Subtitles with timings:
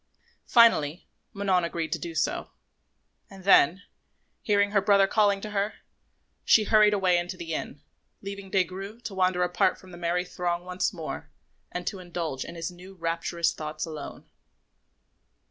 [0.47, 2.49] Finally, Manon agreed to do so;
[3.29, 3.83] and then,
[4.41, 5.73] hearing her brother calling to her,
[6.43, 7.83] she hurried away into the inn,
[8.19, 11.29] leaving Des Grieux to wander apart from the merry throng once more
[11.71, 14.25] and to indulge in his new rapturous thoughts alone.